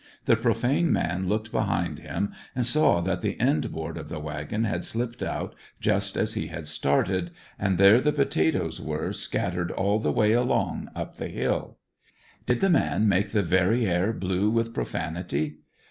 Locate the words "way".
10.11-10.31